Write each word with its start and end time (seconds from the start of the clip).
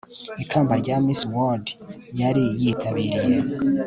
ikamba 0.43 0.73
rya 0.81 0.95
miss 1.05 1.21
world 1.33 1.67
yari 2.21 2.43
yitabiriye 2.63 3.35